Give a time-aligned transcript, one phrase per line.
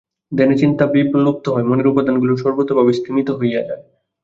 [0.31, 3.83] ধ্যানে চিন্তা বিলুপ্ত হয়, মনের উপাদানগুলিও সর্বতোভাবে স্তিমিত হইয়া যায়।